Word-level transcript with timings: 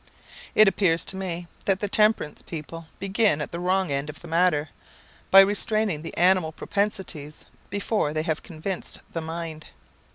It 0.55 0.67
appears 0.67 1.05
to 1.05 1.15
me 1.15 1.45
that 1.65 1.79
the 1.79 1.87
temperance 1.87 2.41
people 2.41 2.87
begin 2.97 3.39
at 3.39 3.51
the 3.51 3.59
wrong 3.59 3.91
end 3.91 4.09
of 4.09 4.19
the 4.21 4.27
matter, 4.27 4.69
by 5.29 5.41
restraining 5.41 6.01
the 6.01 6.17
animal 6.17 6.51
propensities 6.51 7.45
before 7.69 8.11
they 8.11 8.23
have 8.23 8.41
convinced 8.41 9.01
the 9.13 9.21
mind. 9.21 9.67